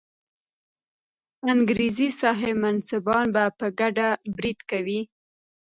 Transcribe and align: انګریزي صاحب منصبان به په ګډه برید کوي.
انګریزي 1.53 2.09
صاحب 2.19 2.55
منصبان 2.63 3.25
به 3.35 3.43
په 3.57 3.67
ګډه 3.79 4.07
برید 4.37 4.59
کوي. 4.71 5.01